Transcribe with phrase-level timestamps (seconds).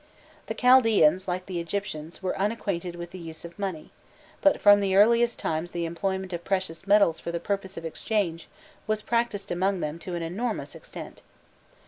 [0.47, 3.91] The Chaldaeans, like the Egyptians, were unacquainted with the use of money,
[4.41, 8.47] but from the earliest times the employment of precious metals for purposes of exchange
[8.87, 11.21] was practised among them to an enormous extent.